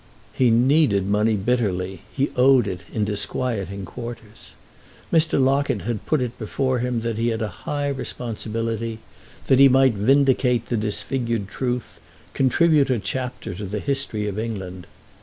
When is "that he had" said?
7.01-7.43